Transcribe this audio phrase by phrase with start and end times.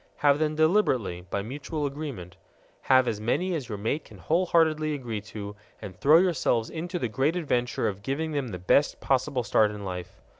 [0.15, 2.35] Have them deliberately, by mutual agreement.
[2.89, 7.07] Have as many as your mate can wholeheartedly agree to, and throw yourselves into the
[7.07, 10.19] great adventure of giving them the best possible start in life.